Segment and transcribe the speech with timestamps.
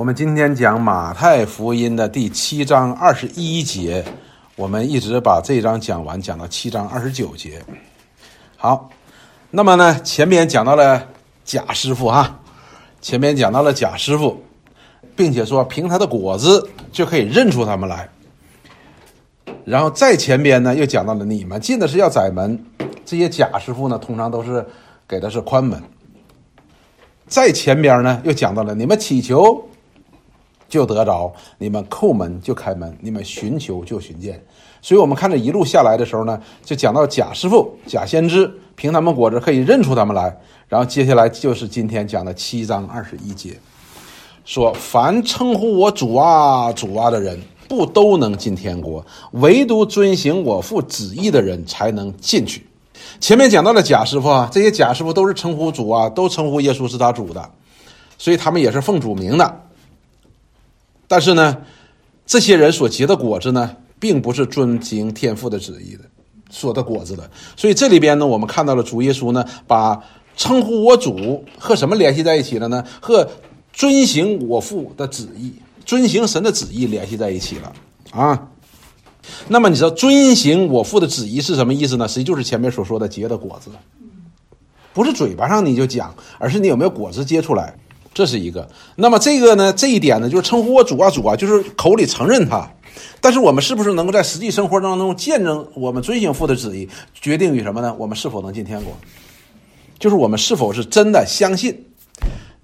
[0.00, 4.02] 我们今天讲马太福音的第七章二十一节，
[4.56, 7.62] 我们一直把这章讲完，讲到七章二十九节。
[8.56, 8.88] 好，
[9.50, 11.06] 那么呢，前面讲到了
[11.44, 12.40] 贾师傅哈，
[13.02, 14.42] 前面讲到了贾师傅，
[15.14, 18.08] 并且说凭他的果子就可以认出他们来。
[19.66, 22.58] 然后再前边呢，又讲到了你们进的是要窄门，
[23.04, 24.64] 这些贾师傅呢，通常都是
[25.06, 25.78] 给的是宽门。
[27.26, 29.66] 再前边呢，又讲到了你们祈求。
[30.70, 34.42] 就得着你们叩门就开门，你们寻求就寻见。
[34.80, 40.34] 所以，我们看这一路下来的时候呢，就讲到贾师傅、贾先知，凭他们果子可以认出他们来。
[40.68, 43.58] 然后接下来就是今天讲的七章二十一节，
[44.46, 52.64] 说凡称呼我主啊、主啊的人，不都能进天国，唯独遵行我父旨意的人才能进去。
[53.18, 57.50] 前面讲到了贾师傅啊，这些贾师傅都是称呼主啊，都称呼耶稣是他主的，
[58.16, 59.60] 所以他们也是奉主名的。
[61.10, 61.56] 但是呢，
[62.24, 66.04] 这些人所结的果子呢，并不是遵行天父的旨意的，
[66.50, 67.28] 所的果子的。
[67.56, 70.00] 所以这里边呢，我们看到了主耶稣呢，把
[70.36, 72.84] 称呼我主和什么联系在一起了呢？
[73.00, 73.28] 和
[73.72, 75.52] 遵行我父的旨意，
[75.84, 77.72] 遵行神的旨意联系在一起了
[78.12, 78.48] 啊。
[79.48, 82.06] 那么你知道遵行我父的旨意是什么意思呢？
[82.06, 83.72] 实际就是前面所说的结的果子，
[84.94, 87.76] 不是嘴巴上你就讲，而是你有没有果子结出来。
[88.20, 89.72] 这是一个，那么这个呢？
[89.72, 92.70] 这一点呢，就是称呼我主啊主啊，就是口里承认他，
[93.18, 97.96] 但是我们是不是能够在实际生活当中见证我们遵行父的旨意，决定于什么呢？
[97.98, 98.94] 我们是否能进天国？
[99.98, 101.82] 就是我们是否是真的相信，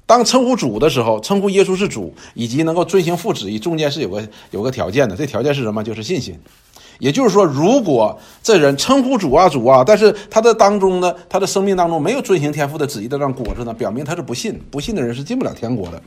[0.04, 5.82] 当称呼主的时候，称呼耶稣是主，以及能够遵行父旨意，中间是有个有个条件的，这条件是什么？
[5.82, 6.38] 就是信心。
[6.98, 16.00] 也就是说，如果这人称呼主啊主啊，但是他的当中呢，他的生命当中没有遵行天父的旨意的这样果子呢，表明他是不信，不信的人是进不了天国的。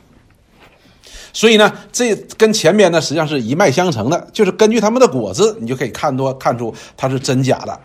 [1.32, 7.80] 所以呢，这跟前边呢实际上是一脉相承的，就是根据他们的果子，你就可以看多看出他是真假的。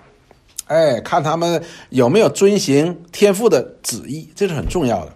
[0.66, 5.12] 哎，看他们有没有遵行天父的旨意，这是很重要的。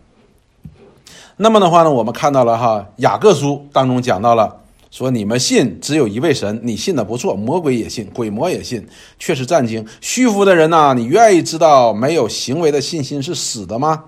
[1.38, 4.56] 那么的话呢，我们看到了哈，雅各书当中讲到了。
[4.90, 8.86] 说你们信只有一位神，你信的不错，魔鬼也信，鬼魔也信，
[9.18, 9.86] 却是战经。
[10.00, 14.02] 虚浮的人呐，你愿意知道没有行为的信心是死的吗？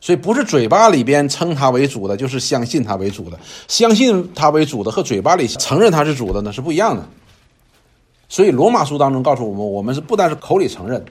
[0.00, 7.04] 所以不是嘴巴里边称他为主的，就是相信他为主的，相信他为主的和嘴巴里承认他是主的呢是不一样的。
[8.28, 11.04] 所以罗马书当中告诉我们，我们是不但是口里承认，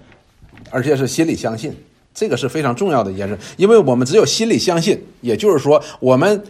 [0.70, 1.76] 而且是心里相信，
[2.14, 6.42] 这个是非常重要的一件事，因为我们只有心里相信，也就是说我们。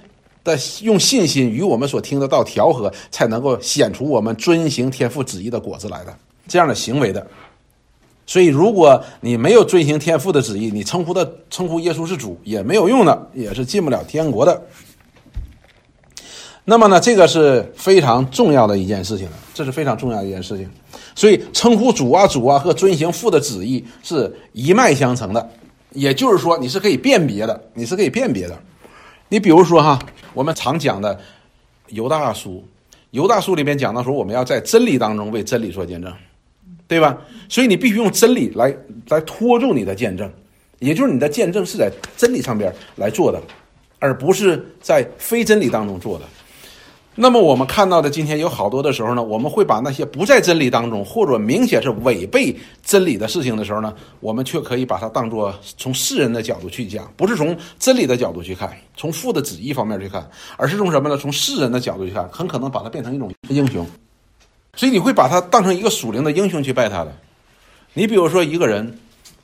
[0.48, 7.28] 的用信心与我们所听得到调和，才能够显出我们遵行天父旨意的果子来的这样的行为的。
[8.26, 14.62] 所以，如果你没有遵行天父的旨意，你称呼的称呼耶稣是主也没有用的，也是进不了天国的。
[16.66, 20.70] 那么呢，这个是非常重要的一件事情，这是非常重要的一件事情。
[21.16, 25.50] 所以，称呼主啊主啊和遵行父的旨意是一脉相承的，
[25.94, 28.60] 也就是说，你是可以辨别的，你是可以辨别的。
[29.30, 29.98] 你比如说哈，
[30.38, 31.20] 我们常讲的
[31.88, 32.64] 犹大书，
[33.10, 36.14] 犹大书里面讲到说，我们要在真理当中为真理做见证，
[36.88, 37.18] 对吧？
[37.50, 38.72] 所以你必须用真理来
[39.10, 40.32] 来拖住你的见证，
[40.78, 43.42] 也就是你的见证是在真理上边来做的，
[43.98, 46.26] 而不是在非真理当中做的。
[47.20, 61.18] 那么我们看到的今天有好多的时候呢，我们会把那些不在真理当中，或者明显是违背真理的事情的时候呢，我们却可以把它当做从世人的角度去讲，不是从真理的角度去看，从父的旨意方面去看，而是从什么呢？
[61.18, 63.84] 从世人的角度去看，很可能把它变成一种英雄，
[64.76, 67.12] 所以你会把它当成一个属灵的英雄去拜他的。
[67.96, 68.96] 你比如说一个人，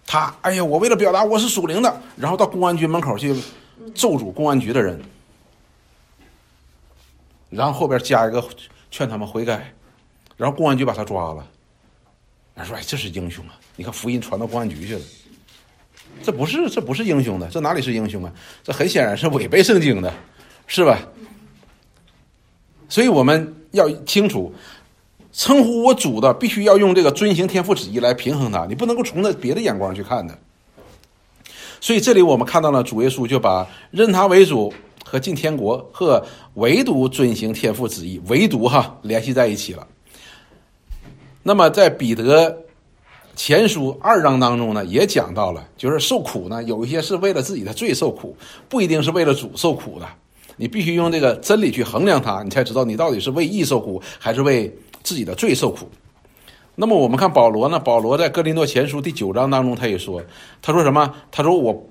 [0.06, 3.36] 他哎呀，我为了表达我是属灵的，然后到公安局门口去
[3.96, 5.02] 咒诅公安局的人。
[7.54, 8.44] 然后后边加一个
[8.90, 9.74] 劝他们悔改，
[10.38, 11.48] 然后公安局把他抓了。
[12.56, 13.58] 他说：“哎，这是英雄啊！
[13.76, 15.02] 你看福音传到公安局去了，
[16.22, 18.32] 这不是这不是英雄的，这哪里是英雄啊？
[18.64, 20.14] 这很显然是违背圣经的，
[20.68, 21.00] 是吧？
[22.90, 24.54] 所以我们要清楚，
[25.32, 30.38] 称呼我主的必须要用这个遵行天父旨意来平衡他，你不能够从那别的眼光去看的。
[31.82, 34.74] 所以这里我们看到了主耶稣就把认他为主。”
[35.14, 36.26] 和进天国和
[36.56, 39.88] 唯独遵行天父旨意，唯独哈联系在一起了。
[41.44, 42.58] 那么在彼得
[43.36, 48.36] 前书二章当中呢，也讲到了，就是受苦呢，有一些是为了自己的罪受苦，
[48.68, 50.08] 不一定是为了主受苦的。
[50.56, 55.88] 你必须用这个真理去衡量它，你才知道你到底是为义受苦，还是为自己的罪受苦。
[56.74, 60.24] 那么我们看保罗呢，保罗在哥林多前书第九章当中，他也说，
[60.60, 61.14] 他说什么？
[61.30, 61.88] 他说我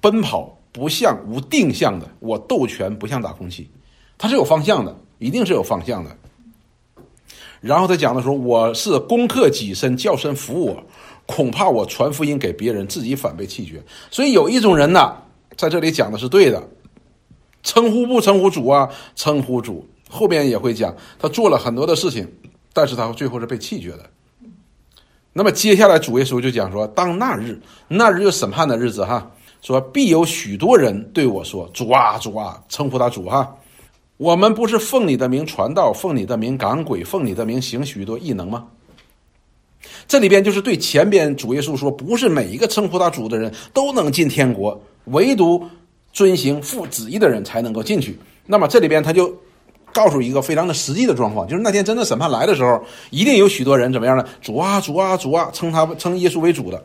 [0.00, 0.56] 奔跑。
[0.72, 3.70] 不像无定向的，我斗拳不像打空气，
[4.16, 6.16] 它是有方向的，一定是有方向的。
[7.60, 10.82] 然后他讲的时候，我是攻克己身，叫身服我，
[11.26, 13.80] 恐怕我传福音给别人，自己反被弃绝。
[14.10, 15.14] 所以有一种人呢，
[15.56, 16.68] 在这里讲的是对的，
[17.62, 19.86] 称呼不称呼主啊，称呼主。
[20.10, 22.28] 后边也会讲，他做了很多的事情，
[22.72, 24.10] 但是他最后是被弃绝的。
[25.32, 29.30] 那么接下来主耶稣就讲说，当那日，那日就审判的日子哈，
[29.62, 33.56] 说必有许多人对我说，主啊，主啊，称呼他主哈。
[34.16, 38.66] 我们不是奉你的名传道，奉你的名赶鬼，奉你的名行许多异能吗？
[40.06, 45.64] 这里边就是对前边主耶稣说，不是每一个称呼他主的人都能进天国，唯独
[46.12, 48.18] 遵行父旨意的人才能够进去。
[48.46, 49.32] 那么这里边他就
[49.92, 54.24] 告诉一个非常的实际的状况，就是那天真正审判来的时候，一定有许多人怎么样呢？
[54.40, 56.84] 主啊，主啊，主啊，称他称耶稣为主的。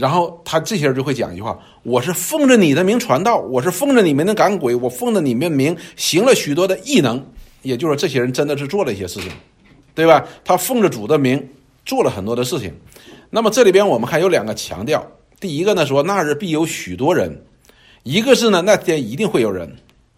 [0.00, 7.22] 然后他这些人就会讲一句话：“我是奉着你的名传道，我是奉着你们的赶鬼，我奉着你们的名行了许多的异能。”
[7.60, 9.30] 也就是说，这些人真的是做了一些事情，
[9.94, 10.26] 对吧？
[10.42, 11.46] 他奉着主的名
[11.84, 12.72] 做了很多的事情。
[13.28, 15.06] 那么这里边我们看有两个强调：
[15.38, 17.30] 第一个呢说那日必有许多人；
[18.02, 19.70] 一个是呢那天一定会有人，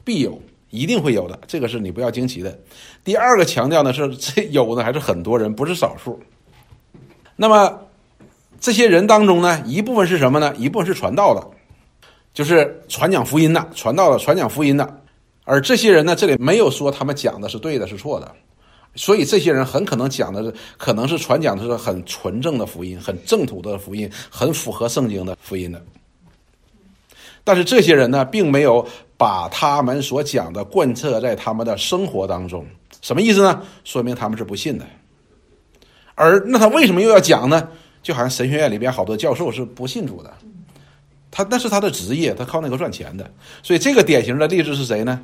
[0.05, 0.41] 必有，
[0.71, 2.57] 一定会有的，这个是你不要惊奇的。
[3.03, 6.17] 第二个强调呢是这 有的还是很多人，不是少数。
[7.35, 7.77] 那么。
[8.63, 10.55] 这些人当中呢，一部分是什么呢？
[10.57, 11.45] 一部分是传道的，
[12.33, 15.03] 就是传讲福音的，传道的，传讲福音的。
[15.43, 18.33] 而这些人呢，这里没有说他们讲的是对的，是错的，
[18.95, 25.83] 所以这些人很可能讲的是，可能是传讲的是很纯正的福音，很正统的福音，很符合圣经的福音的。
[27.43, 28.87] 但是这些人呢，并没有
[29.17, 32.65] 把他们所讲的贯彻在他们的生活当中，
[33.01, 33.61] 什么意思呢？
[33.83, 34.87] 说明他们是不信的。
[36.15, 37.69] 而那他为什么又要讲呢？
[38.03, 40.35] 就好像神学院里边好多教授是不信主的，
[41.31, 43.31] 他那是他的职业，他靠那个赚钱的。
[43.63, 45.21] 所以这个典型的例子是谁呢？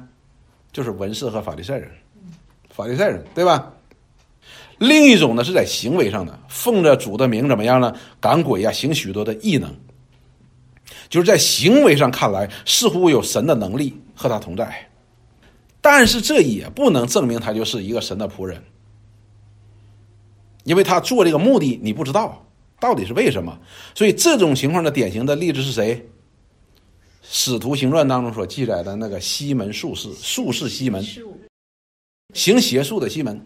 [0.72, 1.90] 就是文士和法利赛人，
[2.70, 3.72] 法利赛人对吧？
[4.78, 7.92] 另一种呢是在行为上的，奉着主的名怎么样呢？
[8.20, 9.74] 赶鬼呀，行许多的异能，
[11.08, 14.88] 就是在行为上看来似乎有神的能力和他同在，
[15.80, 18.62] 但是这也不能证明他就是一个神的仆人，
[20.62, 22.44] 因为他做这个目的你不知道。
[22.80, 23.58] 到底是为什么？
[23.94, 25.94] 所以这种情况的典型的例子是谁？
[27.22, 31.04] 《使徒行传》当中所记载的那个西门术士，术士西门，
[32.32, 33.40] 行邪术的西门。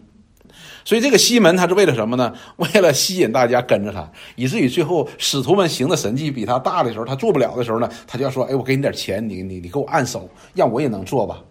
[0.85, 2.33] 所以这个西门他是为了什么呢？
[2.57, 11.41] 为了吸引大家跟着他，以至于最后使徒们行的神迹比他大的时候，他做不了的时候呢，他就要说：“哎，我给你点钱，你你你给我按手，让我也能做吧。”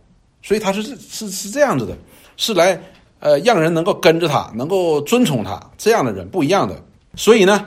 [0.42, 1.96] 所以他是是是这样子的，
[2.36, 2.80] 是来
[3.20, 6.82] 呃让人能够跟着他，能够遵从他这样的人不一样的。
[7.14, 7.66] 所以呢，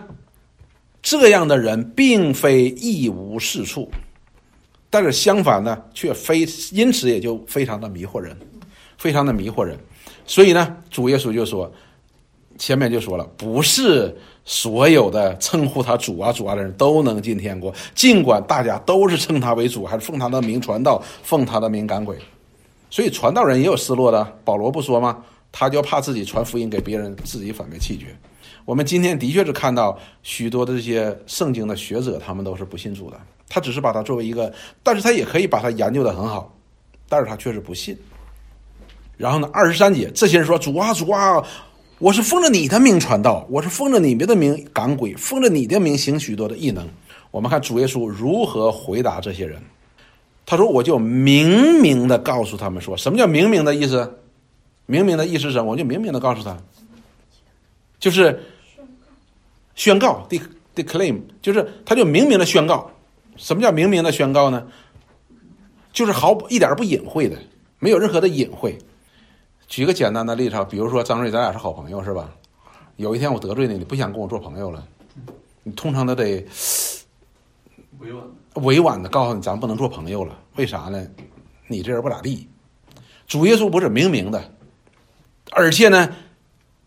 [1.02, 3.90] 这样的人并非一无是处，
[4.90, 8.36] 但是相反呢，却非因此也就非常的迷惑人，
[8.98, 9.78] 非常的迷惑人。
[10.26, 11.72] 所以呢，主耶稣就说，
[12.58, 22.18] 前面就说了，不是所有的称呼他主啊主啊的人都能进天国，尽管大家都是称他为主，还是奉他的名传道，奉他的名赶鬼。
[22.90, 25.24] 所以传道人也有失落的，保罗不说吗？
[25.52, 28.08] 他就怕自己传福音给别人，自己反被弃绝。
[28.66, 33.22] 我们今天的确是看到许多的这些圣经的学者，他们都是不信主的。
[33.48, 34.52] 他只是把它作为一个，
[34.82, 36.52] 但是他也可以把它研究的很好，
[37.08, 37.96] 但是他确实不信。
[39.18, 41.42] 然后呢，二十三节，这些人说：“主啊，主啊，
[42.00, 46.86] 我是奉着你的名传道，我是奉着你们的名赶鬼，奉着你的名行许多的异能。”
[47.30, 49.62] 我们看主耶稣如何回答这些人。
[50.44, 54.12] 他说：“我就明明的告诉他们说，什么叫明明的意思？
[54.88, 55.72] 明明的意思是什么？
[55.72, 56.58] 我就明明的告诉他，
[58.00, 58.42] 就是。”
[59.76, 60.42] 宣告，de
[60.74, 62.90] declaim，就是他就明明的宣告。
[63.38, 64.66] 什么叫明明的宣告呢？
[65.92, 67.38] 就是毫不一点不隐晦的，
[67.80, 68.78] 没有任何的隐晦。
[69.68, 72.30] 举个简单的例子，比如说张瑞，咱俩是好朋友，是吧？
[72.96, 74.86] 有一天我得罪你，你不想跟我做朋友了，
[75.64, 76.46] 你通常都得
[78.00, 78.24] 委婉
[78.64, 80.38] 委婉的告诉你，咱不能做朋友了。
[80.56, 81.06] 为啥呢？
[81.68, 82.48] 你这人不咋地。
[83.28, 84.52] 主耶稣不是明明的，
[85.52, 86.16] 而且呢，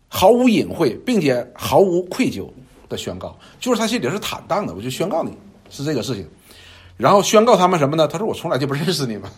[0.07, 2.49] 毫无隐晦，并且毫无愧疚。
[2.89, 5.31] 的宣告就是他心里是坦荡的，我就宣告你
[5.69, 6.27] 是这个事情，
[6.97, 8.07] 然后宣告他们什么呢？
[8.07, 9.29] 他说我从来就不认识你们，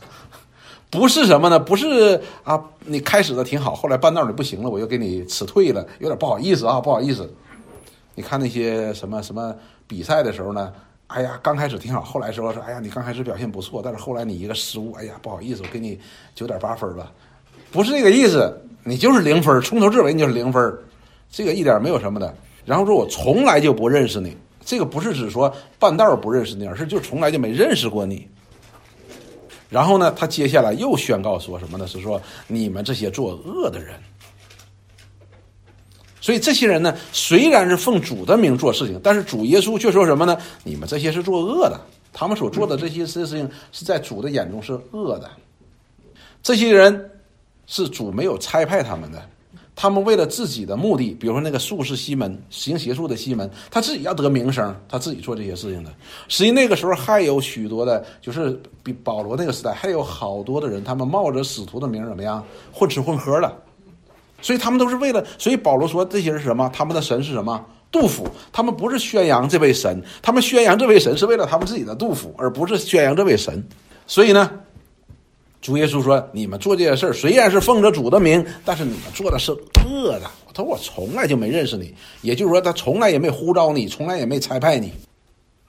[0.89, 1.59] 不是什么呢？
[1.59, 7.31] 不是啊，你开始的挺好，后来半道你不行了，我又给你辞退了，有点不好意思啊，不好意思。
[8.15, 9.55] 你看那些什么什么
[9.87, 10.73] 比赛的时候呢？
[11.07, 15.99] 哎呀，刚开始挺好，后来说说，哎呀，你刚开始表现不错，但是后来你一个失误，哎呀，不好意思，我给你
[16.33, 17.11] 九点八分吧，
[17.69, 20.77] 不是这个意思，你就是零分，从头至尾你就是零分，
[21.29, 22.33] 这个一点没有什么的。
[22.71, 28.25] 然后说：“我从来就不认识你，这个不是指说半道不认识你，而是就从来就没认识过你。
[29.67, 31.85] 然后呢，他接下来又宣告说什么呢？
[31.85, 33.99] 是说你们这些作恶的人。
[36.21, 40.37] 所以这些人呢，虽然是奉主的名做事情，但是主耶稣却说什么呢？
[40.63, 41.77] 你们这些是作恶的，
[42.13, 45.29] 他们所做的这些事情是在主的眼中是恶的。
[46.41, 47.11] 这些人
[47.67, 49.21] 是主没有差派他们的，
[49.81, 55.91] 他们为了自己的目的，比如说那个术士西门行邪术的西门，他自己要得名声，他自己做这些事情的。
[56.27, 63.51] 实际那个时候还有许多的，就是比保罗那个时代还有好多的人，他们冒着使徒的名怎么样混吃混喝的。
[64.39, 66.69] 所以他们都是为了，所以保罗说这些人是什么？
[66.71, 67.65] 他们的神是什么？
[67.91, 68.27] 杜甫。
[68.53, 73.67] 他们不是宣扬这位神，他们宣扬这位神是为了他们自己的杜甫，而不是宣扬这位神。
[74.05, 74.51] 所以呢，
[75.61, 84.91] 主耶稣说：“你们做这些事，虽然是奉着主的名，但是你们做的是恶的。”他说：“我从来就没认识你。”也就是说，他从来也没呼召你，从来也没差派你，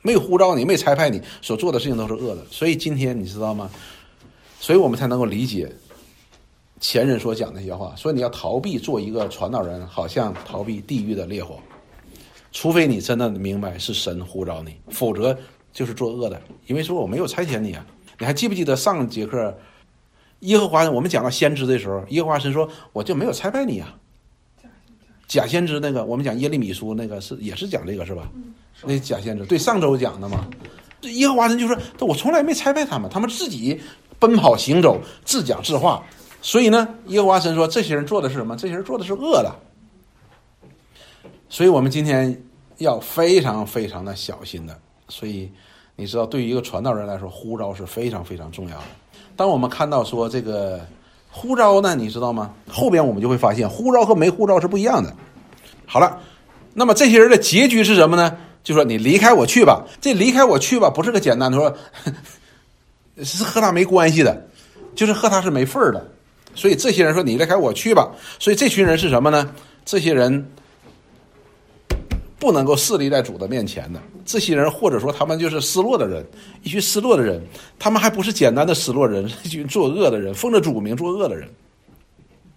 [0.01, 2.45] 没呼召你，没差派你，所做的事情都是恶的。
[2.51, 3.71] 所以今天你知道吗？
[4.59, 5.71] 所以我们才能够理解。
[6.81, 11.61] 前人所讲那些话，说你要逃避做一个传道人，好像逃避地狱的烈火，
[12.51, 15.37] 除非你真的明白是神呼召你，否则
[15.73, 16.41] 就是作恶的。
[16.67, 17.87] 因为说我没有差遣你啊，
[18.19, 19.57] 你还记不记得上节课，
[20.43, 23.95] 耶和华我们讲到先知的时候，耶和华神说我就没有差派你啊。
[25.27, 28.31] 假先知那个，我们讲耶利米书那个是也是讲这个是吧？
[28.85, 30.47] 那假先知对上周讲的嘛，
[31.03, 33.81] 耶和华神就说我从来没差派他们，他们自己
[34.19, 36.05] 奔跑行走，自讲自话。
[36.43, 38.57] 所以呢，耶和华神说：“这些人做的是什么？
[38.57, 39.55] 这些人做的是恶的。”
[41.49, 42.43] 所以我们今天
[42.79, 44.77] 要非常非常的小心的。
[45.09, 45.49] 所以
[45.95, 48.85] 你知道，对于一个传道人来说，呼召是非常非常重要的。
[49.37, 50.81] 当我们看到说这个
[51.31, 52.51] 呼召呢，你知道吗？
[52.69, 55.13] 后边我们就会发现，呼召和没呼召是不一样的。
[55.87, 56.19] 好了，
[56.75, 58.37] 那么这些人的结局是什么呢？
[58.63, 59.85] 就说你离开我去吧。
[60.01, 61.75] 这离开我去吧，不是个简单的说，
[63.25, 64.47] 是和他没关系的，
[64.95, 66.07] 就是和他是没份儿的。
[66.55, 69.51] 所以这些人说：“你离开我去吧。”所以这群人是什么呢？
[69.85, 70.47] 这些人
[72.43, 74.03] 不能够势立在主的面前的。
[74.25, 76.27] 这些人或者说他们就是失落的人，
[76.65, 77.41] 一群失落的人。
[77.79, 81.49] 他们还不是简单的失落人， 一群作恶的人，奉着主名作恶的人。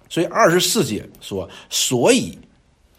[0.09, 2.35] 所以二十四节说：“所以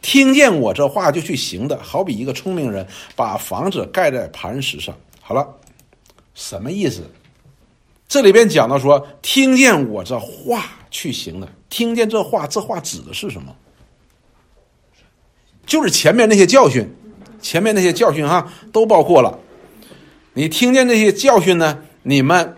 [0.00, 5.44] 听见我这话就去行的，好比一个聪明人把房子盖在磐石上。”好了，
[6.34, 7.02] 什么意思？
[8.06, 13.52] 这里边讲到说：“听见我这话。”去行的，听见这话，这话指的是什么？
[15.66, 16.88] 就是前面那些教训，
[17.42, 19.38] 前面那些教训哈，都包括了。
[20.32, 22.54] 你听见这些教训呢，你们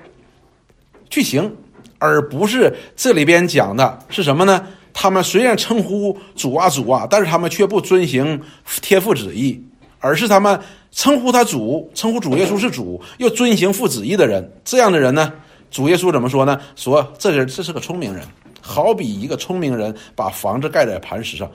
[1.08, 1.56] 去行，
[1.98, 4.66] 而不是这里边讲的是什么呢？
[4.92, 8.40] 他们虽然称呼主啊主啊，但是他们却不遵行
[8.82, 9.62] 天父旨意，
[10.00, 10.58] 而是他们
[10.90, 15.32] 称呼他主，称呼主耶稣是主，又遵行父旨意的人，这样的人呢？
[15.70, 16.60] 主耶稣怎么说呢？
[16.74, 18.24] 说这人这是个聪明人，
[18.60, 21.48] 好比一个聪明人把房子盖在磐石上。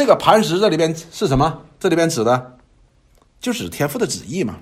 [0.00, 1.62] 这个磐石这里边是什么？
[1.78, 2.56] 这里边指的，
[3.38, 4.56] 就指天父的旨意嘛。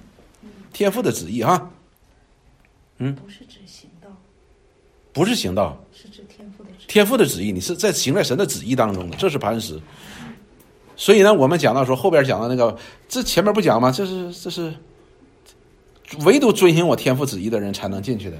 [0.72, 1.70] 天父的旨意哈。
[2.96, 4.08] 嗯，不是指行道，
[5.12, 6.86] 不是行道，是指天父的旨。
[6.88, 9.80] 天父的旨意，你是在行在神的旨意当中的，这是磐石。
[10.96, 12.76] 所以呢，我们讲到说后边讲到那个，
[13.08, 13.92] 这前面不讲吗？
[13.92, 14.74] 这是这是，
[16.24, 18.36] 唯独遵循我天父旨意的人才能进去的。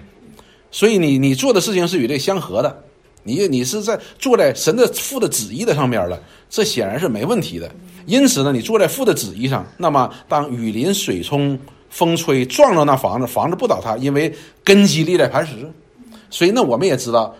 [0.73, 2.83] 所以你你做的事情是与这相合的，
[3.23, 7.71] 你你是在坐在神的父的旨意的上边了，这显然是没问题的。
[8.07, 11.59] 因此呢，你坐在父的旨意上，那么当雨淋、水冲、
[11.91, 14.35] 风吹撞到那房子，房子不倒塌，因为
[14.65, 15.71] 根基立在磐石。
[16.31, 17.35] 所以那我们也知道，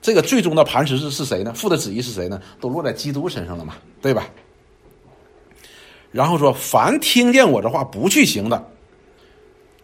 [0.00, 1.52] 这个最终的磐石是是谁呢？
[1.54, 2.40] 父的旨意是谁呢？
[2.60, 4.28] 都落在基督身上了嘛，对吧？
[6.12, 8.70] 然后说，凡听见我这话不去行的。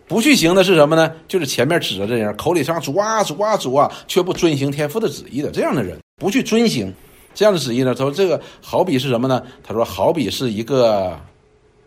[0.08, 1.10] 不去行的是什么呢？
[1.26, 6.92] 就是前面指着这样，口里上主啊主啊主啊，却不遵行天父的旨意的这样的人，不去遵行
[7.34, 7.94] 这样的旨意呢？
[7.94, 9.42] 他说这个好比是什么呢？
[9.62, 11.18] 他说好比是一个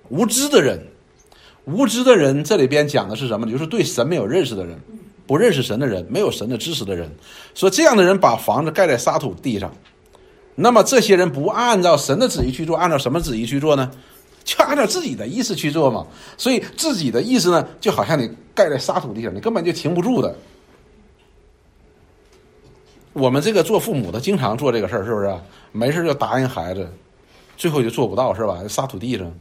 [0.10, 0.80] 无知的人，
[1.66, 3.50] 无知的人这里边讲的是什么？
[3.50, 4.80] 就是对神没有认识的人，
[5.28, 7.08] 不认识神的人，没有神的知识的人。
[7.54, 9.72] 说这样的人把房子盖在沙土地上，
[10.56, 13.92] 那么这些人不按照神的旨意去做，按照什么旨意去做呢？
[14.46, 16.06] 就按照自己的意思去做嘛，
[16.38, 20.34] 所以自己的意思呢，就好像你盖在沙土地上，你根本就停不住的。
[23.12, 25.36] 我们这个做父母的经常做这个事儿，是不是？
[25.72, 26.88] 没事就答应孩子，
[27.58, 28.60] 最后就做不到，是吧？
[28.70, 29.34] 沙土地上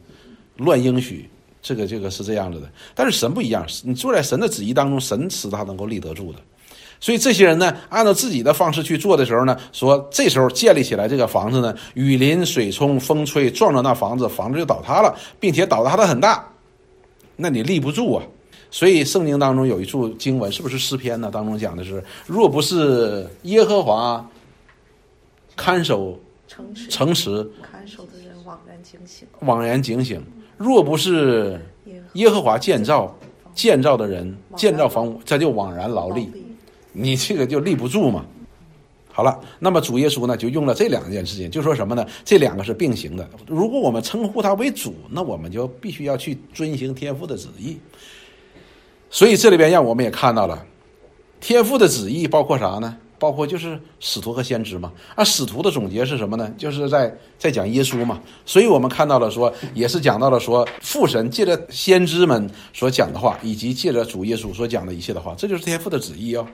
[0.57, 1.29] 乱应许，
[1.61, 2.67] 这个这个是这样子的。
[2.95, 6.39] 但是神不一样，你坐在神的旨意当中，神使他能够立得住的。
[6.99, 16.47] 所以这些人呢，按照自己的方式去做的时候呢，说这时候建立起来这个房子呢，雨淋、水冲、风吹，撞着那房子，房子就倒塌了，并且倒塌的很大，
[17.35, 18.23] 那你立不住啊。
[18.71, 21.29] 所以圣经当中有一处经文，是不是诗篇呢？
[21.31, 24.27] 当中讲的是，若不是耶和华
[25.55, 30.19] 看守诚实城池，看守的人枉然警醒，枉然警醒；
[30.57, 33.15] 若不是耶和耶和华建造
[33.53, 36.29] 建造的人建造房屋，这就枉然劳力。
[36.95, 38.25] 你这个就立不住嘛。
[39.11, 42.05] 好了，那么主耶稣呢，就用了这两件事情，就说什么呢？
[42.25, 43.29] 这两个是并行的。
[43.47, 47.77] 如果我们称呼他为主，那我们就必须要去遵行天父的旨意。
[49.09, 50.65] 所以这里边让我们也看到了，
[51.39, 52.97] 天父的旨意包括啥呢？
[53.17, 54.91] 包括就是使徒和先知嘛。
[55.15, 56.51] 啊，使徒的总结是什么呢？
[56.57, 58.21] 就是在在讲耶稣嘛。
[58.45, 66.45] 所以我们看到了说，也是讲到了说，父神借着先知们所讲的话，以及借着主耶稣所讲的一切的话，这就是天父的旨意哦。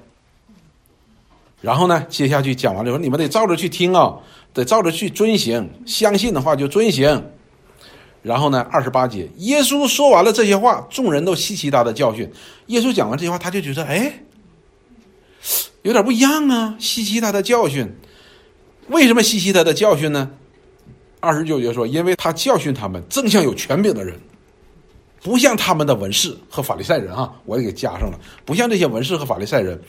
[1.62, 4.18] 然后呢，接下去讲完了说，你们得照着去听啊，
[4.52, 7.24] 得照着去遵行，相信的话就遵行。
[8.24, 12.28] 然后呢，二十八节，耶稣说完了这些话，众人都稀奇他的教训。
[12.68, 14.12] 耶稣讲完这些话，他就觉得，哎，
[15.84, 17.88] 有点不一样啊，稀奇他的教训。
[18.88, 20.30] 为什么稀奇他的教训呢？
[21.20, 24.20] 二十九节说，因为他教训他们，正像有权柄的人，
[25.22, 29.80] 不像他们的文士和法利赛人啊，我也给加上了，不像这些文士和法利赛人。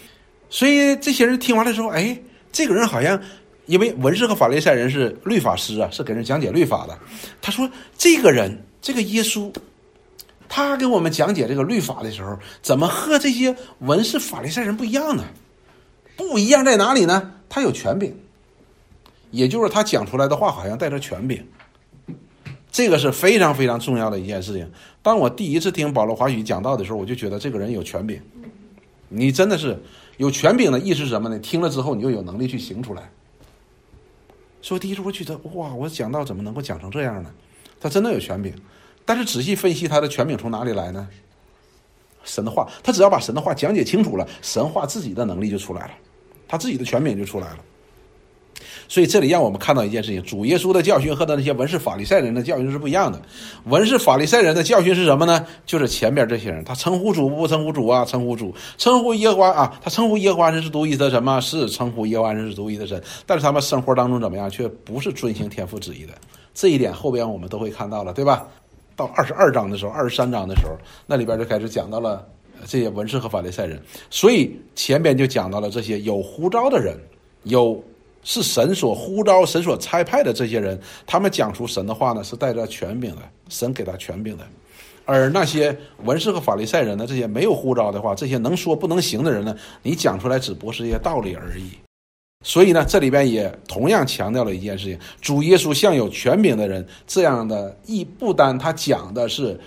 [0.52, 2.16] 所以这些人听完了之后，哎，
[2.52, 3.18] 这个人好像。
[3.66, 6.98] 因为文士和法利赛人是律法师啊，是给人讲解律法的。
[7.40, 9.54] 他说：“这个人，这个耶稣，
[10.48, 15.22] 他给我们讲解这个律法的时候，怎么和这些文士、法利赛人不一样呢？
[16.16, 17.34] 不一样在哪里呢？
[17.48, 18.12] 他有权柄，
[19.30, 21.46] 也就是他讲出来的话好像带着权柄。
[22.72, 24.68] 这个是非常非常重要的一件事情。
[25.02, 28.20] 当我第一次听保罗华语讲道的时候，我就觉得这个人有权柄。
[29.08, 29.80] 你真的是
[30.22, 31.36] 有权柄的意思是什么呢？
[31.40, 33.10] 听了之后，你就有能力去行出来。”
[34.62, 37.28] 所以第一次我觉得哇，我讲到怎么能够讲成这样呢？
[37.80, 38.54] 他真的有权柄，
[39.04, 41.08] 但是仔细分析他的权柄从哪里来呢？
[42.22, 45.94] 神的话，他只要把神的话讲解清楚了，神话自己的能力就出来了，
[46.46, 47.58] 他自己的权柄就出来了。
[48.88, 53.20] 所以这里让我们看到一件事情：主耶稣的教训和他那些文士法利赛人的教训是不一样的。
[53.64, 55.46] 文士法利赛人的教训是什么呢？
[55.64, 58.04] 就是前边这些人，他称呼主不称呼主啊？
[58.04, 59.80] 称呼主，称呼耶和华啊？
[59.82, 61.40] 他称呼耶和华神是独一的神吗？
[61.40, 66.12] 是称呼耶和华神是独一的神，但是他们生活当中怎么样，却不是遵行天父旨意的。
[66.54, 68.46] 这一点后边我们都会看到了，对吧？
[68.94, 72.26] 到二十二章的时候，二十三章的时候，那里边就开始讲到了
[72.66, 73.80] 这些文士和法利赛人。
[74.10, 76.96] 所以前边就讲到了这些有呼召的人，
[77.44, 77.82] 有。
[78.24, 84.44] 是神所呼召、神所差派的这些人，他们讲出神的话呢，是带着权柄的，神给他权柄的。
[85.04, 91.70] 而那些文士和法利赛人呢，这些没有呼召的话，这些能说不能行的人呢，你讲出来只不过是一些道理而已。
[92.44, 99.58] 所以呢，这里边也同样强调了一件事情：主耶稣像有权柄的人，这样的意不单他讲的是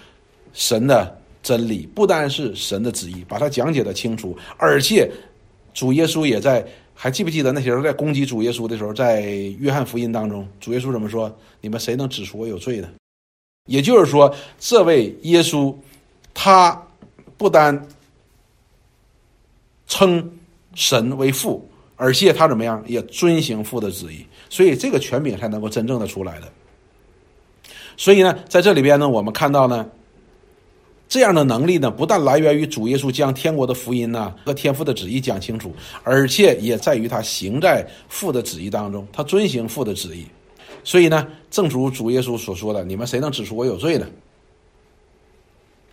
[0.53, 5.11] 神的真理，不单是神的旨意，把它讲解的清楚，而且
[5.73, 6.65] 主耶稣也在。
[6.97, 9.21] 还记不记得那时候在攻击主耶稣的时候，在
[9.59, 11.31] 约翰福音当中，主耶稣怎么说？
[11.59, 12.89] 你们谁能指出我有罪的？
[13.67, 15.75] 也就是说，这位耶稣，
[16.33, 16.81] 他
[17.37, 17.85] 不单
[19.87, 20.31] 称
[20.73, 26.51] 神为父，而且他怎么样，也遵行父的旨意，所以这个权柄才能够真正的出来的。
[27.97, 29.85] 所以呢，在这里边呢，我们看到呢。
[31.07, 35.71] 这样的能力呢，不但来源于主耶稣将天国的福音呢和天父的旨意讲清楚，
[36.03, 40.25] 而且也在于他行在父的旨意当中，他遵行父的旨意。
[40.83, 44.07] 所以呢，正如主耶稣所说的：“你们谁能指出我有罪呢？”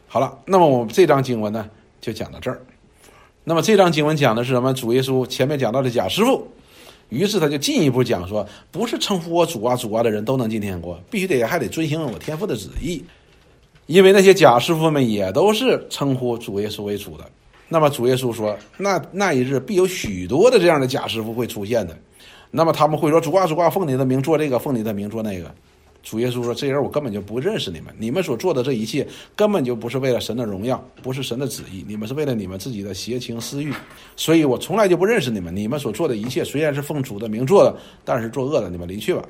[0.08, 1.68] 好了，那么我们这章经文呢
[2.00, 2.60] 就讲到这儿。
[3.44, 4.72] 那么这章经文讲的是什么？
[4.74, 6.46] 主耶稣前面讲到的假师傅，
[7.08, 13.02] 于是他就进一步讲说：不是称呼我主啊主啊的人都能进天国，必须得还得遵行我天父的旨意。
[13.86, 17.24] 因为那些假师傅们也都是称呼主耶稣为主的，
[17.68, 21.98] 那么主耶稣说：“那那一日必有许多的这样的假师傅会出现的，
[22.50, 25.52] 那么他们会说主啊主啊，奉你的名做这个，奉你的名做那个。”
[26.02, 33.72] 主耶稣说：“这人我根本就不认识你们，你们所做的这一切根本就不是为了神的荣耀，不是神的旨意，你们是为了你们自己的邪情私欲，
[34.16, 35.54] 所以我从来就不认识你们。
[35.54, 39.22] 你们所做的一切虽然是奉主的名做的，但是作恶的，你们离去吧。”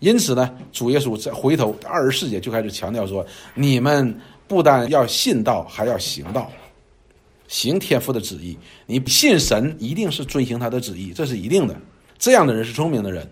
[0.00, 6.50] 因此呢，主耶稣在回头二十四节就开始强调说：“你们不但要信道，还要行道，
[7.48, 8.56] 行天父的旨意。
[8.86, 11.74] 你信神，一定是遵行他的旨意，这是一定的。
[12.16, 13.28] 这样的人是聪明的人。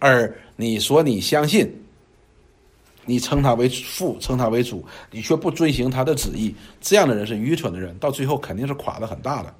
[0.00, 1.72] 而你说你相信，
[3.04, 9.54] 你称他为父，称他为主，你却不遵行他的旨意，这样的人是愚蠢的人，到最后肯定是垮的很大的。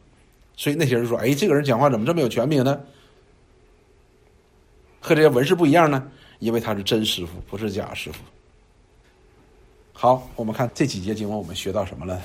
[0.57, 2.81] 所以那些人说：“哎，这个人讲话怎么这么有权柄呢？
[5.01, 6.09] 和这些文士不一样呢？
[6.43, 8.19] 因为他是真师傅，不是假师傅。”
[9.95, 12.21] 好，我们看这几节经文，我们学到什么了？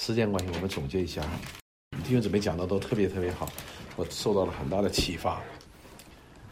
[0.00, 1.22] 时间关系，我们总结一下。
[2.02, 3.46] 弟兄姊妹讲的都特别特别好，
[3.94, 5.38] 我受到了很大的启发。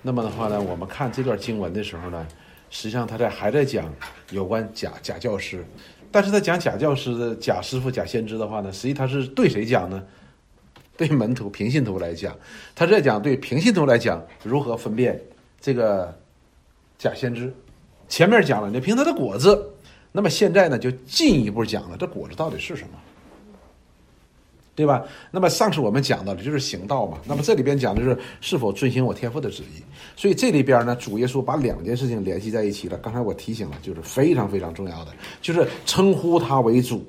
[0.03, 2.29] 那么的话呢，我们看这段经文的时候呢，
[2.69, 3.91] 实际上他在还在讲
[4.33, 5.65] 有关假假教师，
[6.13, 10.05] 但是他讲假教师的假师傅、假先知的话呢，实际他是对谁讲呢？
[10.99, 12.37] 对门徒、平信徒来讲，
[12.75, 15.19] 他在讲对平信徒来讲如何分辨
[15.67, 16.17] 这个
[16.97, 17.53] 假先知。
[18.07, 19.69] 前面讲了，你凭他的果子，
[20.13, 22.91] 那么现在呢，就进一步讲了，这果子到底是什么？
[24.77, 25.05] 对吧？
[25.33, 27.19] 那么上次我们讲到的就是行道嘛。
[27.25, 29.83] 那么这里边讲的是是否遵行我天父的旨意。
[30.15, 32.97] 所以这里边呢，主耶稣把两件事情联系在一起了。
[32.99, 35.11] 刚才我提醒了，就是非常非常重要的，
[35.43, 37.05] 就是称呼他为主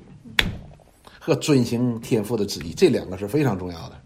[1.19, 4.01] 和遵行天父的旨意，这两个是非常重要的。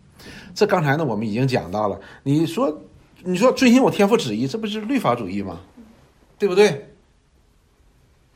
[0.53, 1.97] 这刚才呢，我们已经讲到了。
[2.21, 2.77] 你说，
[3.23, 5.59] 你说遵循我天赋旨意，这不是律法主义吗？
[6.39, 6.87] 对不对？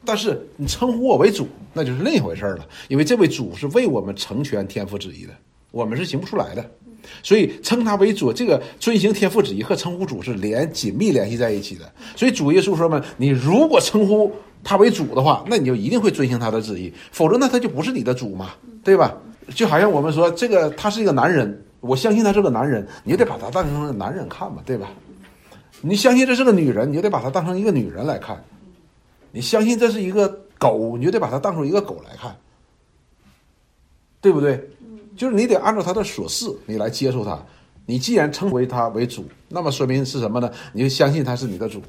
[0.06, 2.68] 但是你称呼我为主，那就是另一回事了。
[2.88, 5.34] 因为这位主是为我们成全天赋旨意的，
[5.72, 6.64] 我们是行不出来的。
[7.24, 11.92] 所以称他为主，这个遵行天赋旨意和称呼主是连紧密联系在一起的。
[12.16, 14.32] 所以主耶稣说嘛：“你如果称呼
[14.64, 18.52] 他为主的话，那你就一定会遵行他的旨意；否则，那他就不是你的主嘛，
[18.84, 19.16] 对吧？
[19.56, 24.90] 就好像我们说，这个他是一个男人，我相信他是个男人，你就得把他当成男人看嘛，对吧？
[25.82, 28.44] 你相信这是个女人，你就得把她当成一个女人来看。
[29.32, 32.36] 你相信这是一个狗，你就得把它当成一个狗来看，
[34.22, 34.68] 对不对？
[35.16, 37.38] 就是你得按照他的所示，你来接受他。
[37.86, 40.50] 你既然称为他为主，那么说明是什么呢？
[40.74, 41.82] 你就相信他是你的主，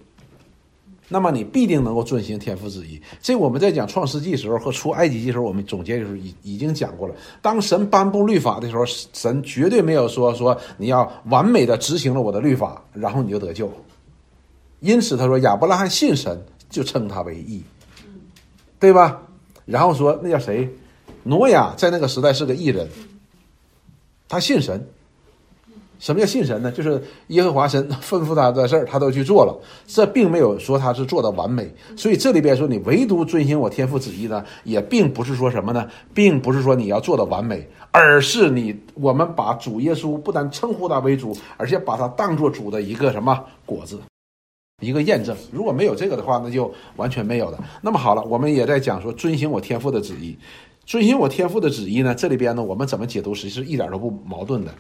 [1.09, 3.01] 那么你必定能够遵行天父旨意。
[3.21, 7.15] 这我们在讲创世纪时候和出埃及记时候，我们总结的时候已已经讲过了。
[7.41, 13.71] 当神颁布律法的时候，神绝对没有说说你要完美的执行了我的律法，然后你就得救。
[14.81, 16.45] 因此他说亚伯拉罕信神。
[16.69, 17.63] 就称他为义，
[18.81, 19.23] 对吧？
[19.67, 20.69] 然后说那叫谁？
[21.23, 22.89] 挪亚在那个时代是个义人，
[24.29, 24.85] 他信神。
[25.99, 26.71] 什么叫信神呢？
[26.71, 29.59] 就是耶和华神吩咐他的事儿，他都去做了。
[29.87, 31.69] 这并没有说他是做的完美。
[31.97, 43.99] 所以这里边说你唯独遵行我天父旨意呢，也并不是说什么呢，并不是说你要做的完美，而是你我们把主耶稣不但称呼他为主，而且把他当做主的一个什么果子。
[44.83, 47.59] 一个验证，如果没有这个的话，那就完全没有的。
[47.81, 50.37] 那么好了，我们也在讲说遵行我天父的旨意，
[50.85, 52.15] 遵行我天父的旨意呢？
[52.15, 54.75] 这里边呢，我们怎么解读，其实一点都不矛盾的。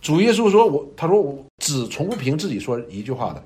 [0.00, 3.42] 主耶稣说我，他说我只从不凭自己说一句话的，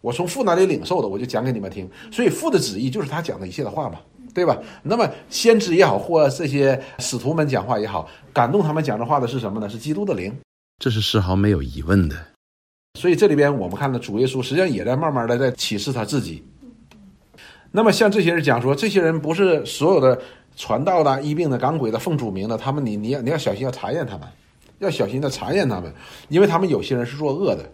[0.00, 1.88] 我从父那里领受的，我就讲给你们听。
[2.10, 3.98] 所以父的旨意就是他讲的一切的话嘛，
[4.32, 4.56] 对吧？
[4.82, 9.68] 那么先知也好，或这些使徒们讲话也好，感动他们讲的话的是什么呢？
[9.68, 10.32] 是基督的灵，
[10.78, 12.16] 这是丝毫没有疑问的。
[12.98, 16.42] 所以这里边我们看到主耶稣实际上也在慢慢的在启示他自己。
[17.72, 20.18] 那么像这些人讲说，这些人不是所有的
[20.56, 24.26] 传道的、医病的、赶鬼的、奉主名的，他们你你要你要小心要查验他们，
[24.78, 25.92] 要小心的查验他们，
[26.28, 27.68] 因为他们有些人是作恶的。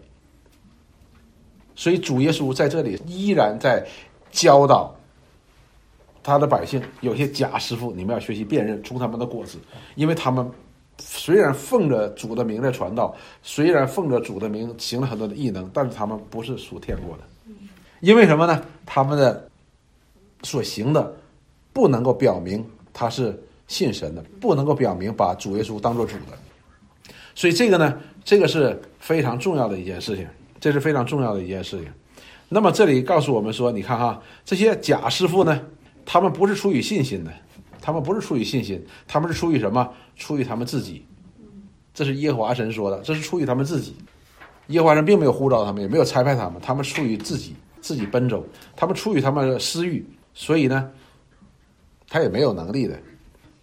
[1.75, 3.85] 所以主耶稣在这里依然在
[4.31, 4.95] 教导
[6.21, 9.57] 他的百姓，有些假师傅，你们要学习辨认出他们的果子，
[9.95, 10.49] 因为他们。
[10.99, 17.23] 虽然奉着主的名在传道，虽然奉着主的名行了很多的异能，但是他们不是属天国的，
[17.99, 18.63] 因为什么呢？
[18.85, 19.49] 他们的
[20.43, 21.11] 所行的
[21.73, 22.63] 不能够表明
[22.93, 23.37] 他是
[23.67, 26.37] 信神的，不能够表明把主耶稣当做主的，
[27.35, 30.27] 所以这个呢，这个是非常重要的一件事情，
[30.59, 31.87] 这是非常重要的一件事情。
[32.49, 35.61] 那么这里告诉我们说，你看哈，这些假师傅呢，
[36.05, 37.31] 他们不是出于信心的。
[37.85, 39.91] 他们不是出于信心，他们是出于什么？
[40.15, 41.05] 出于他们自己。
[41.93, 43.93] 这是耶和华神说的，这是出于他们自己。
[44.67, 48.45] 耶和华神并没有呼召他们，也没有差派他们，他们出于自己，自己奔走。
[48.73, 50.89] 他们出于他们的私欲，所以呢，
[52.07, 52.97] 他也没有能力的。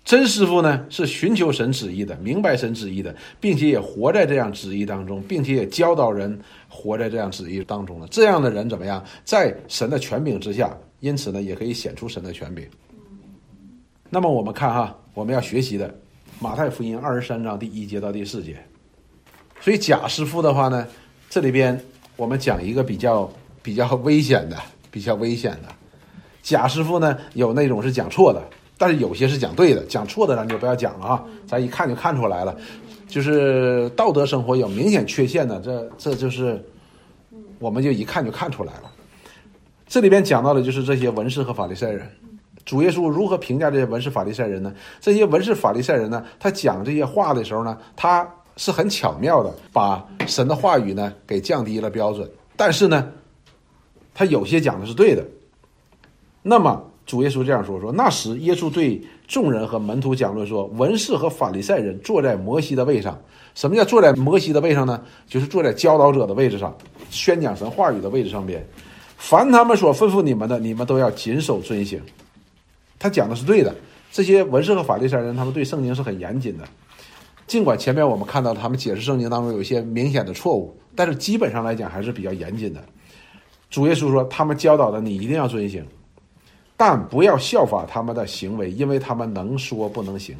[0.02, 6.36] 真师傅呢，是寻求神旨意的，明白神旨意的，并且也活在这样旨意当中，并且也教导人
[6.68, 8.08] 活在这样旨意当中了。
[8.10, 9.04] 这样的人怎么样？
[9.24, 12.66] 在神的权柄之下，因此呢，也可以显出神的权柄。
[14.08, 15.94] 那么我们看哈，我们要学习的
[16.40, 18.56] 马太福音二十三章第一节到第四节。
[19.60, 20.86] 所以贾师傅的话呢，
[21.28, 21.78] 这里边
[22.16, 23.30] 我们讲一个比较
[23.62, 24.56] 比较危险的、
[24.90, 25.68] 比较危险的。
[26.42, 28.42] 贾师傅呢，有那种是讲错的，
[28.81, 29.85] 但是有些是讲对的。
[29.85, 32.57] 讲错的咱就不要讲了啊，咱一看就看出来了，
[33.07, 36.64] 就是道德生活有明显缺陷的，这这就是
[37.59, 38.90] 我们就一看就看出来了。
[39.87, 42.09] 这里边讲到的就是这些文士和法利赛人。
[42.64, 44.73] 主耶稣如何评价这些文士法利赛人呢？
[44.99, 53.12] 这些文士法利赛人呢，他讲这些话的时候呢，他是很巧妙的把神的话语呢给降低了标准，但是呢，
[54.14, 55.23] 他有些讲的是对的。
[56.43, 63.20] 那么主耶稣这样说：说那时耶稣对众人和门徒讲论说，文士和法利赛人坐在摩西的位上。
[63.57, 65.03] 什么叫坐在摩西的位上呢？
[65.27, 66.73] 就是坐在教导者的位置上，
[67.11, 68.64] 宣讲神话语的位置上边。
[69.16, 72.01] 凡他们所吩咐你们的，你们都要谨守遵行。
[72.96, 73.75] 他讲的是对的。
[74.12, 76.64] 这些文士和法利赛人，他们对圣经是很严谨的。
[77.49, 82.81] 尽管前面我们看到他们解释圣经当中有一些明显的错误，但是基本上来讲还是比较严谨的。
[83.68, 85.85] 主耶稣说，他们教导的你一定要遵行，
[86.81, 90.35] 但不要效法他们的行为，因为他们能说不能行。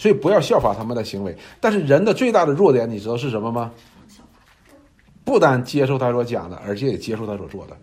[0.00, 1.32] 所以不要效法他们的行为。
[1.60, 3.70] 但是人的最大的弱点，你知道是什么吗？
[5.24, 7.76] 不单接受他所讲的，而且也接受他所做的。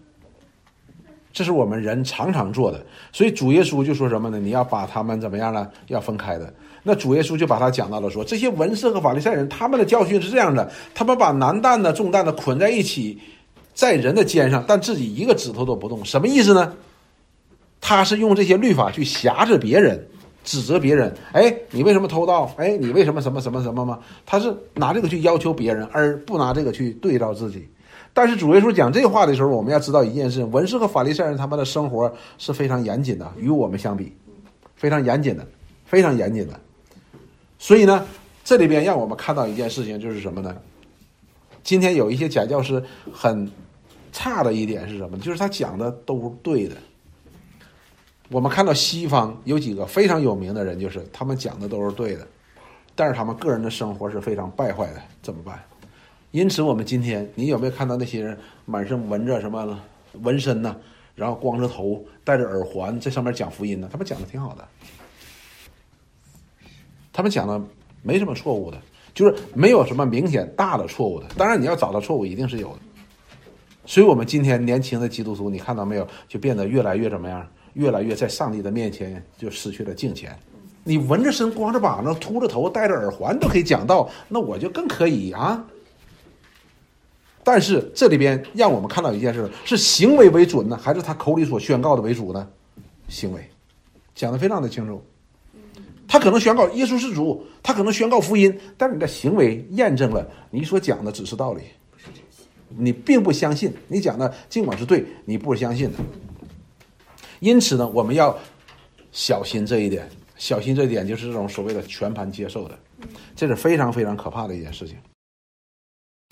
[1.31, 2.85] 这是我们人常常做的。
[3.13, 4.37] 所以主耶稣就说什么呢？
[4.37, 5.65] 你要把他们怎么样呢？
[5.87, 6.53] 要分开的。
[6.83, 13.17] 那主耶稣就把他讲到了，说这些文士和法利赛人，他们的教训是这样的：他们把难担的重担的捆在一起，
[13.73, 16.03] 在人的肩上，但自己一个指头都不动。
[16.03, 16.73] 什么意思呢？
[17.81, 20.07] 他是用这些律法去辖制别人。
[20.43, 22.49] 指责别人，哎，你为什么偷盗？
[22.55, 23.99] 哎，你为什么什么什么什么吗？
[24.25, 27.67] 他是拿这个去要求别人，而不拿这个去对照自己。
[28.13, 34.13] 但是主耶稣讲这话的时候，我们要知道一件事：文士和法利赛人他们的生活是非常严谨的，与我们相比，
[34.77, 35.45] 非常严谨的，
[35.83, 36.57] 非常严谨的。
[37.59, 38.07] 所以呢，
[38.45, 40.55] 这里边让我们看到一件事情，就是什么呢？
[41.61, 43.51] 今天有一些假教师很
[44.13, 45.17] 差的一点是什么？
[45.17, 46.77] 就是他讲的都是对的。
[48.29, 52.27] 我们看到西方有几个非常有名的人，就是他们讲的都是对的，
[52.93, 55.63] 但是他们个人的生活是非常败坏的，怎么办？
[56.31, 59.79] 因此，我们今天你有没有看到那些人满身纹着什么
[60.21, 60.75] 纹身呢？
[61.15, 63.87] 然后光着头，戴着耳环，在上面讲福音呢？
[63.89, 64.67] 他们讲的挺好的，
[67.13, 67.59] 他们讲的
[68.03, 68.77] 没什么错误的，
[69.13, 71.25] 就是没有什么明显大的错误的。
[71.37, 72.79] 当然，你要找到错误，一定是有的。
[73.85, 77.47] 所以，我们今天年轻的基督徒，你看到没有，就变得越来越怎么样？
[77.77, 80.37] 越来越在上帝的面前就失去了敬虔。
[80.83, 85.63] 你纹着身、光着膀子、秃着头、戴着耳环都可以讲道，那我就更可以啊。
[87.43, 92.47] 但是这里边让我们看到一件事：是行为为准呢，还是他口里所宣告的为主呢？
[93.07, 93.41] 行为
[94.15, 95.01] 讲的非常的清楚。
[96.07, 101.63] 他可能宣告耶稣是主，他可能宣告福音，但是你的行为验证了你所讲的只是道理，
[102.69, 103.73] 你并不相信。
[103.89, 105.97] 你讲的尽管是对，你不相信的。
[107.39, 108.37] 因此呢，我们要
[109.11, 112.77] 小心这一点，小心这一点就是这种所谓的全盘接受的，
[113.35, 114.97] 这是非常非常可怕的一件事情。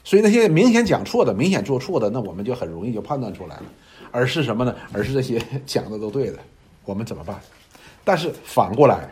[0.03, 3.63] 所以那些明显讲错的、明显做错的，那我们就很容易就判断出来了。
[4.11, 4.73] 而是什么呢？
[4.93, 6.39] 而是这些讲的都对的，
[6.85, 7.37] 我们怎么办？
[8.03, 9.11] 但是反过来，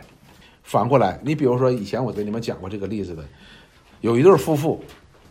[0.62, 3.22] 反过来，你比如说以前我给你们讲过这个例子的，
[4.00, 4.82] 有一对夫妇，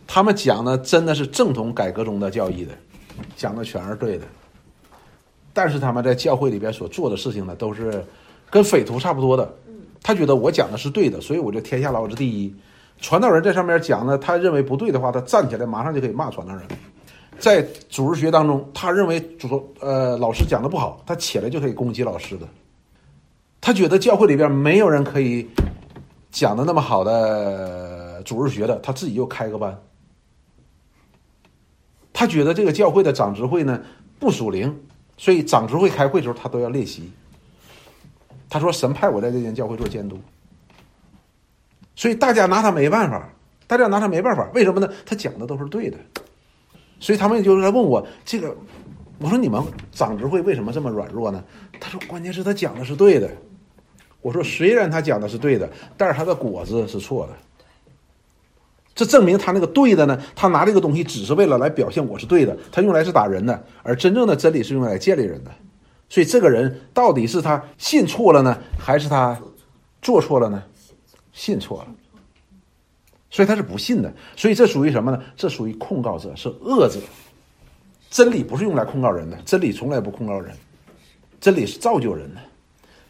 [0.06, 2.72] 他们讲的真的是正统改革中的教义的，
[3.34, 4.26] 讲的全是对的。
[5.54, 8.04] 但是他们在教会里边所做的事情呢，都是
[8.50, 9.50] 跟匪徒差不多的。
[10.02, 12.54] 他觉得我讲的是对的，所以我就天下老子第一。
[13.00, 16.62] 传道人在上面讲呢，他认为不对的话，他站起来马上就可以骂传道人。
[17.38, 22.46] 在主日学当中，他认为主呃老师讲的不好，他起来就可以攻击老师的。
[23.60, 25.48] 他觉得教会里边没有人可以
[26.30, 29.76] 讲的那么好的主日学的，他自己又开个班。
[32.12, 33.80] 他觉得这个教会的长执会呢
[34.18, 34.74] 不属灵。
[35.16, 37.12] 所以长执会开会的时候，他都要练习。
[38.48, 40.18] 他说：“神派我在这间教会做监督。”
[41.96, 43.28] 所以大家拿他没办法，
[43.66, 44.48] 大家拿他没办法。
[44.54, 44.88] 为什么呢？
[45.06, 45.96] 他讲的都是对的。
[47.00, 48.56] 所以他们就来问我这个，
[49.18, 51.42] 我说：“你们长执会为什么这么软弱呢？”
[51.80, 53.30] 他说：“关键是他讲的是对的。”
[54.22, 57.32] 我说：“虽然他讲的是对的，但是他的果子是错的。”
[58.94, 60.22] 这证明他那个对的呢？
[60.36, 65.50] 他拿这个东西只是为了来表现我是对的，他用来是打人的，而真正的真理是用来建立人的。
[66.08, 69.36] 所以这个人到底是他信错了呢，还是他
[70.00, 70.62] 做错了呢？
[71.32, 71.88] 信错了，
[73.30, 74.12] 所以他是不信的。
[74.36, 75.20] 所以这属于什么呢？
[75.36, 77.00] 这属于控告者，是恶者。
[78.10, 80.54] 真理不是用来控告人的，真理从来不控告人，
[81.40, 82.40] 真理是造就人的。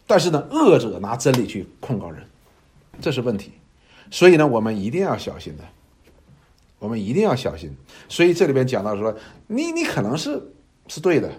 [0.06, 2.22] 但是呢，恶者拿真理去控告人，
[3.02, 3.52] 这是问题。
[4.10, 5.64] 所以呢，我们一定要小心的，
[6.84, 7.74] 我们一定要小心。
[8.10, 9.16] 所以这里边讲到说，
[9.46, 10.40] 你你可能是
[10.86, 11.32] 是对的，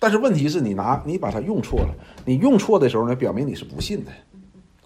[0.00, 4.10] 但是问题是你拿你把它用错了，你用错的时候呢，表明你是不信的，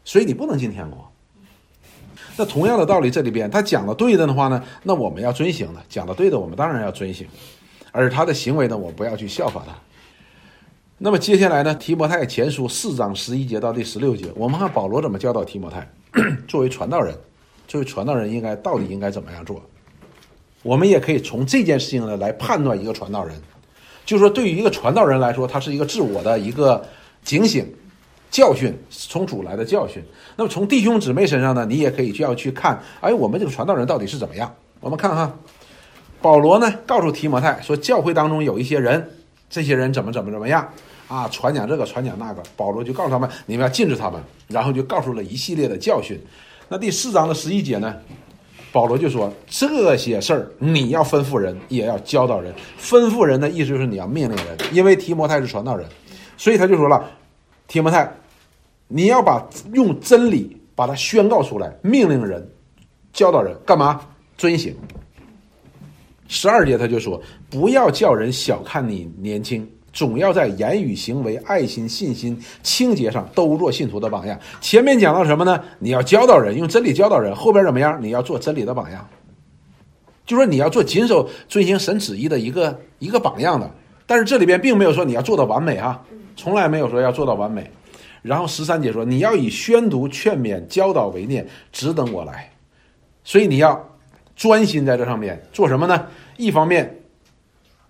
[0.05, 1.11] 所以你不能进天国。
[2.37, 7.27] 那同样的道理，这里边他讲的对的的话呢，那我们要遵行的，讲的对的，我们当然要遵行，
[7.91, 9.75] 而他的行为呢，我不要去效法他。
[10.99, 15.89] 那么接下来呢，提摩太前书四章十一节到第十六节，我们看保罗怎么教导提摩太。
[16.47, 17.13] 作为传道人，
[17.67, 19.63] 作为传道人应该到底应该怎么样做？
[20.63, 23.37] 我们也可以从这件事情呢来判断一个传道人，
[24.07, 26.83] 就是说对于一个传道人来说，他是一个自我的一个
[27.23, 27.71] 警醒、
[28.31, 30.03] 教训，从主来的教训。
[30.37, 34.51] 那么从弟兄姊妹身上呢，你也可以就要去看，哎，我们这个传道人到底是怎么样？
[34.81, 35.39] 我们看哈，
[36.23, 39.07] 保罗呢告诉提摩太说，教会当中有一些人，
[39.51, 40.67] 这些人怎么怎么怎么样。
[41.07, 46.19] 啊，传讲这个，传讲那个，保罗就告诉他们，你们要禁止他们，然后就告诉了一系列的教训。
[46.69, 47.95] 那第四章的十一节呢，
[48.73, 52.53] 保罗就说这些事儿你要吩咐人，也要教导人。
[52.81, 55.87] 吩咐人的意思就是你要命令人，因为提摩太是传道人，
[56.37, 57.09] 所以他就说了，
[57.69, 58.11] 提摩太，
[58.89, 62.47] 你要把用真理把它宣告出来，命令人，
[63.13, 64.01] 教导人干嘛？
[64.37, 64.75] 遵行。
[66.27, 69.69] 十二节他就说，不要叫人小看你年轻。
[69.95, 74.39] 总要在言语、行为、爱心、信心、清洁上都做信徒的榜样。
[74.61, 75.63] 前面讲到什么呢？
[75.79, 77.33] 你要教导人，用真理教导人。
[77.35, 77.97] 后边怎么样？
[78.03, 79.09] 你要做真理的榜样，
[80.27, 83.71] 就说你要做谨守、遵行神旨意的一个一个榜样的。
[84.05, 86.03] 但是这里边并没有说你要做到完美啊，
[86.37, 87.71] 从来没有说要做到完美。
[88.21, 92.51] 然后十三节说，你要以宣读、劝勉、教导为念，只等我来。
[93.23, 93.89] 所以你要
[94.35, 96.07] 专心在这上面做什么呢？
[96.37, 97.03] 一方面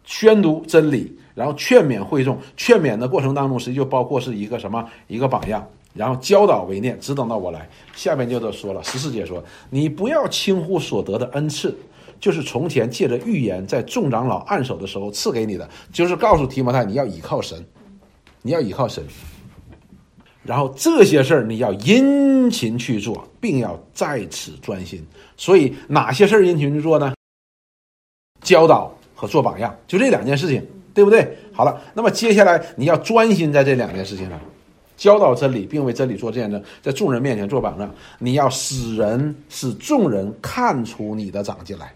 [0.04, 1.18] 宣读真理。
[1.34, 5.66] 然后劝勉会众，劝勉的过程当中，实际就包括是一个什么一个榜样。
[5.92, 7.68] 然后教导为念，只等到我来。
[7.94, 11.72] 下面就都说了，十四节说：“你不要轻忽所得的恩赐，
[12.18, 17.64] 就是从前借着预言在众长老按手的时候赐给你的，就是告诉提摩太你要倚靠神，
[18.42, 19.04] 你要倚靠神。
[20.42, 25.00] 然后这些事儿你要殷勤去做，并要在此专心。
[25.36, 27.14] 所以哪些事儿殷勤去做呢？
[28.42, 30.60] 教导和做榜样，就这两件事情。”
[30.94, 31.37] 对不对？
[31.52, 34.40] 好了，那么接下来你要专心在这两件事情上，
[34.96, 37.94] 教导真理，并为真理做见证，在众人面前做榜样。
[38.20, 41.92] 你要使人使众人看出你的长进来，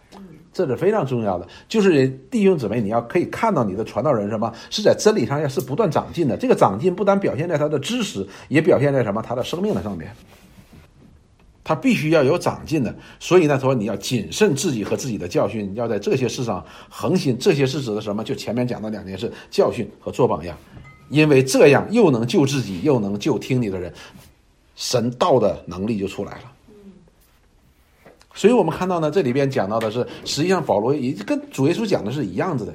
[0.53, 1.47] 这是非常重要的。
[1.69, 6.37] 就是弟兄姊妹，你要可以看到你的传道人什么是在真理上要是不断长进的。
[6.37, 10.11] 这个长进不单表现在他的知识，也表现在什么他的生命的上面。
[11.69, 17.37] 他必须要有长进的，所以呢，他说你要谨慎自己和自己的教训，要在这些事上恒心。
[17.39, 18.25] 这些是指的什么？
[18.25, 20.57] 就前面讲的两件事：教训和做榜样。
[21.11, 23.93] 因为这样又能救自己，又能救听你的人，
[24.77, 26.53] 神道的能力就出来了。
[28.33, 32.73] 所以我们看到呢，这里边讲到的是，实际上保罗也跟主耶稣讲的是一样子的，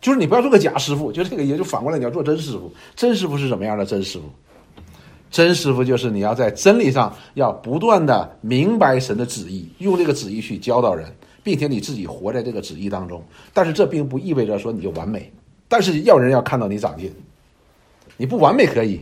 [0.00, 2.72] 就是你不要做个假师傅，就这个也就反过来你要做真师傅。
[2.96, 4.24] 真师傅是什么样的真师傅？
[5.30, 11.06] 真师傅就是你要在真理上要不断的明白神的旨意，用这个旨意去教导人，
[11.42, 13.22] 并且你自己活在这个旨意当中。
[13.54, 15.32] 但是这并不意味着说你就完美，
[15.68, 17.12] 但是要人要看到你长进。
[18.16, 19.00] 你不完美可以，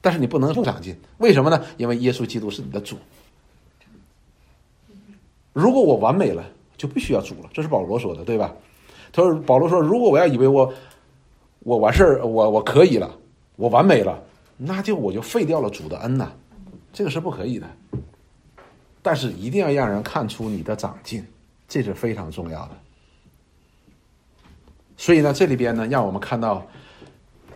[0.00, 0.94] 但是你不能不长进。
[1.18, 1.60] 为什么呢？
[1.76, 2.96] 因为耶稣基督是你的主。
[5.52, 6.44] 如果我完美了，
[6.76, 7.50] 就不需要主了。
[7.52, 8.54] 这是保罗说的，对吧？
[9.12, 10.72] 他说：“保罗说，如果我要以为我
[11.64, 13.10] 我完事儿，我我可以了，
[13.56, 14.22] 我完美了。”
[14.62, 16.30] 那就我就废掉了主的恩呐，
[16.92, 17.66] 这个是不可以的。
[19.00, 21.24] 但是一定要让人看出你的长进，
[21.66, 22.70] 这是非常重要的。
[24.98, 26.62] 所以呢，这里边呢，让我们看到，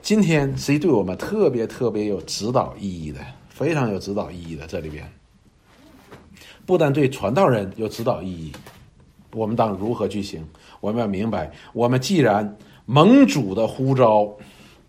[0.01, 4.67] 今天实际对我们特别特别有指导意义的，非常有指导意义的。
[4.67, 5.07] 这里边
[6.65, 8.51] 不但对传道人有指导意义，
[9.33, 10.43] 我们当如何去行？
[10.81, 14.35] 我们要明白，我们既然盟主的呼召。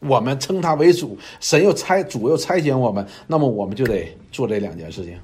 [0.07, 5.19] 我们称他为主，神又差主又差遣我们，那么我们就得做这两件事情。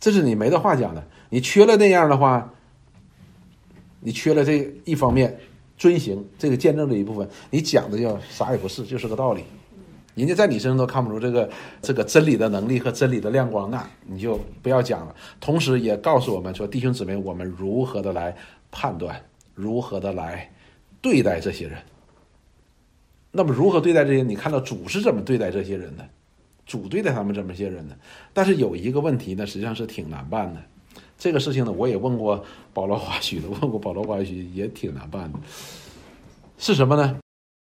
[0.00, 1.02] 这是你没得话讲的。
[1.30, 2.52] 你缺了那样的话，
[4.00, 5.38] 你缺了这一方面
[5.76, 9.44] 遵行这个见证的一部分，你讲的就啥也不是，就是个道理。
[10.14, 11.48] 人家在你身上都看不出这个
[11.80, 15.14] 这个真理的能力和真理的亮光，那你就不要讲了。
[15.38, 18.34] 同时也告诉我们说，弟兄姊妹，我们如何的来
[18.70, 19.20] 判断，
[19.54, 20.50] 如何的来
[21.00, 21.78] 对待这些人。
[23.38, 24.22] 那么如何对待这些？
[24.24, 26.04] 你看到主是怎么对待这些人的？
[26.66, 27.96] 主对待他们这么些人的。
[28.32, 30.60] 但是有一个问题呢，实际上是挺难办的。
[31.16, 35.38] 这个事情呢，我也问过保罗华许的， 问过保罗华许也挺难办的。
[36.58, 37.16] 是什么呢？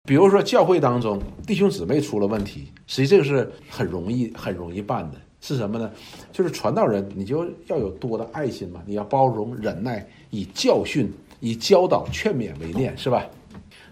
[0.08, 5.18] 比如说教会当中弟兄姊妹出了问题，实际这个是很容易很容易办的。
[5.40, 5.88] 是什么呢？
[6.32, 11.08] 就是传道人，你就要有多的爱心嘛，你要包容忍耐，以教训、
[11.38, 13.24] 以教导、劝勉为念，是吧？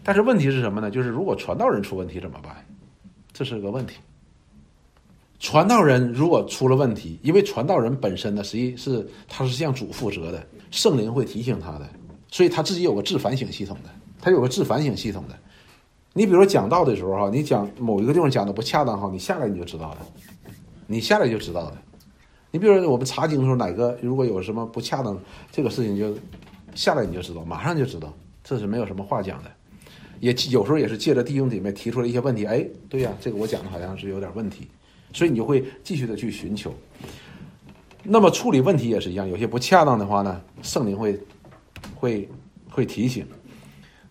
[0.08, 0.90] 但是问题是什么呢？
[0.90, 2.64] 就是如果传道人出问题怎么办？
[3.30, 3.96] 这是个问题。
[5.38, 11.86] 传道人如果出了问题，因为传道人本身呢，实际是他是向主负责的，圣灵会提醒他的，
[12.28, 15.38] 所以他自己有个自反省系统的，他有个自反省系统的。
[16.14, 19.98] 你比如说讲道的时候哈，你讲某一个地方讲的不恰当哈，你下来你就知道了，
[20.86, 21.76] 你下来就知道的。
[22.50, 25.20] 你比如说我们查经的时候，哪个如果有什么不恰当，
[25.52, 26.16] 这个事情就
[26.74, 28.10] 下来你就知道，马上就知道，
[28.42, 29.50] 这是没有什么话讲的。
[30.20, 34.68] 也有时候也是借着弟兄姐妹提出了一些问题，哎，对呀，这个我讲的好像是有点问题，
[35.12, 36.74] 所以你就会继续的去寻求。
[38.02, 41.20] 那么处理问题也是一样，有些不恰当的话呢，圣灵会
[41.94, 42.28] 会
[42.70, 43.26] 会提醒。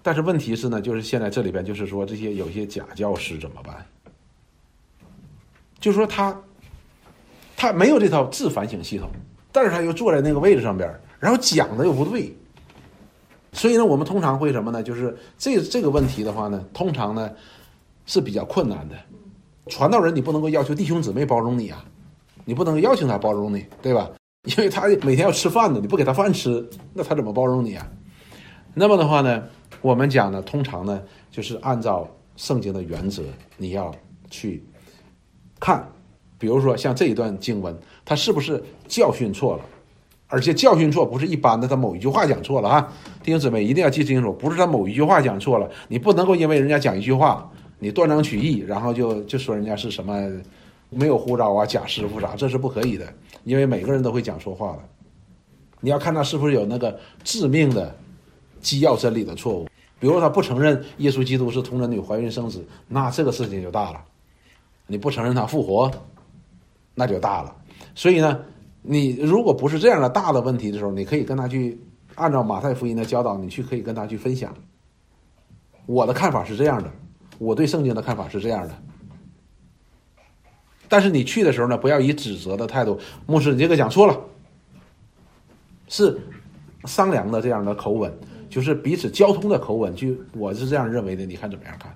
[0.02, 3.86] 但是问题是呢，就是现在这里边就是说这些有些假教师怎么办？
[5.80, 6.36] 就是说他
[7.56, 9.10] 他没有这套自反省系统，
[9.52, 10.90] 但是他又坐在那个位置上边，
[11.20, 12.34] 然后讲的又不对。
[13.58, 14.82] 所以呢，我们通常会什么呢？
[14.82, 17.30] 就是这这个问题的话呢，通常呢
[18.06, 18.96] 是比较困难的。
[19.68, 21.84] 传道人你不能够要求弟兄姊妹包容你啊，
[22.46, 24.10] 你不能够邀请他包容你，对吧？
[24.44, 27.86] 因为他每天要吃饭的，你不给他饭吃，那他怎么包容你啊？
[28.74, 29.44] 那么的话呢？
[29.82, 31.02] 我们讲呢，通常呢，
[31.32, 33.24] 就是按照圣经的原则，
[33.58, 33.94] 你要
[34.30, 34.64] 去
[35.60, 35.86] 看，
[36.38, 39.64] 比如说像这一段经文，它是不是教训错了？
[40.28, 42.94] 而且教训错不是一般的，他某一句话讲错了啊！
[43.24, 47.50] 弟兄姊妹一定要记清楚，不是他某一句话讲错了，你不能够因为人家讲一句话，
[47.80, 50.30] 你断章取义，然后就就说人家是什么
[50.90, 53.06] 没有护照啊、假师傅啥，这是不可以的，
[53.44, 54.80] 因为每个人都会讲错话的。
[55.80, 57.96] 你要看他是不是有那个致命的。
[58.60, 59.70] 基要真理的错误，
[60.00, 64.04] 比如他不承认耶稣基督是同人女怀孕生子，那这个事情就大了。
[64.88, 65.90] 你不承认他复活，
[66.96, 67.56] 那就大了。
[67.94, 68.40] 所以呢，
[68.90, 71.78] 你如果不是这样的大的问题的时候，你可以跟他去
[72.16, 74.54] 按照马太福音的教导，你去可以跟他去分享。
[75.86, 76.90] 我的看法是这样的，
[77.38, 78.74] 我对圣经的看法是这样的。
[80.88, 84.18] 但是你去的时候呢，不要以指责的态度，牧师你这个讲错了，
[85.90, 86.18] 是
[86.86, 88.12] 商量的这样的口吻。
[88.50, 91.94] 就是彼此交通的口吻，就我是这样认为的，你看怎么样看，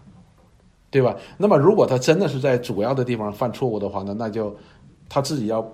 [0.90, 1.16] 对吧？
[1.38, 4.54] 那么如果他真的是在主要的地方犯错误的话呢，那就
[5.08, 5.66] 他自己要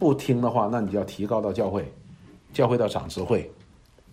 [0.00, 1.88] 不听的话，那你就要提高到教会，
[2.52, 3.48] 教会到长执会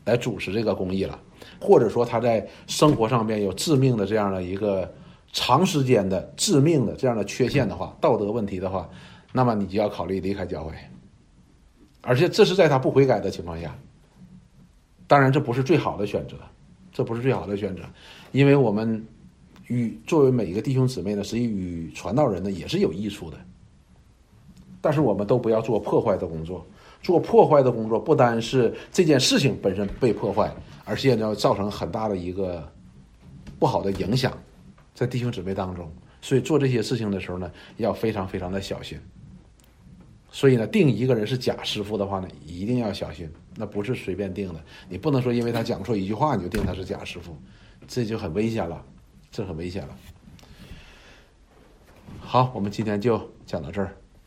[0.05, 1.19] 来主持这个公益了。
[1.59, 4.91] 或者说他在生活上面有致命的这样的一个
[5.31, 8.88] 长时间的致命的这样的缺陷的话，道德问题的话，
[9.31, 10.73] 那么你就要考虑离开教会，
[12.01, 13.73] 而且这是在他不悔改的情况下。
[15.07, 16.35] 当然，这不是最好的选择，
[16.91, 17.81] 这不是最好的选择，
[18.33, 19.05] 因为我们
[19.67, 23.38] 与作为每一个弟兄姊妹呢，实际与传道人呢也是有益处的。
[24.88, 26.65] 但是我们都不要做破坏的工作，
[27.01, 30.49] 做破坏的工作不单是这件事情本身被破坏，
[30.85, 32.65] 而且要造成很大的一个
[33.59, 34.31] 不好的影响，
[34.93, 35.91] 在弟兄姊妹当中。
[36.21, 38.97] 所以做这些事情的时候呢，要非常非常的小心。
[40.31, 44.63] 所以呢，定一个人是假师傅的话呢，一定要小心，那不是随便定的。
[44.88, 47.35] 你不能说因为他讲错一句话你就定他是假师傅，
[47.89, 48.81] 这就很危险了，
[49.31, 49.97] 这很危险了。
[52.21, 53.93] 好，我们今天就讲到这儿。